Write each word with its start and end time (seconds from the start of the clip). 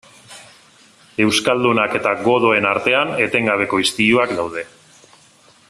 Euskaldunak 1.25 1.93
eta 1.99 2.13
godoen 2.23 2.69
artean 2.71 3.13
etengabeko 3.27 3.81
istiluak 3.85 4.35
daude. 4.41 4.65